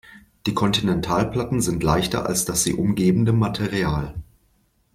[0.47, 4.15] Die Kontinentalplatten sind leichter als das sie umgebende Material.